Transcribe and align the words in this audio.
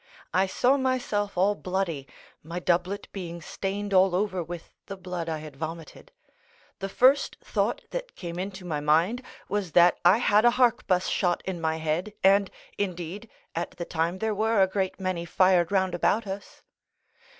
I 0.33 0.47
saw 0.47 0.77
myself 0.77 1.37
all 1.37 1.53
bloody, 1.53 2.07
my 2.41 2.57
doublet 2.59 3.07
being 3.11 3.39
stained 3.39 3.93
all 3.93 4.15
over 4.15 4.43
with 4.43 4.71
the 4.87 4.97
blood 4.97 5.29
I 5.29 5.37
had 5.37 5.55
vomited. 5.55 6.11
The 6.79 6.89
first 6.89 7.37
thought 7.43 7.83
that 7.91 8.15
came 8.15 8.39
into 8.39 8.65
my 8.65 8.79
mind 8.79 9.21
was 9.47 9.73
that 9.73 9.99
I 10.03 10.17
had 10.17 10.43
a 10.43 10.49
harquebuss 10.57 11.05
shot 11.07 11.43
in 11.45 11.61
my 11.61 11.75
head, 11.77 12.13
and 12.23 12.49
indeed, 12.79 13.29
at 13.53 13.77
the 13.77 13.85
time 13.85 14.17
there 14.17 14.33
were 14.33 14.63
a 14.63 14.67
great 14.67 14.99
many 14.99 15.23
fired 15.23 15.71
round 15.71 15.93
about 15.93 16.25
us. 16.25 16.63